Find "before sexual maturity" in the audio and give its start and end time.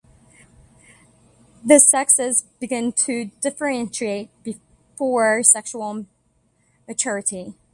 4.41-7.53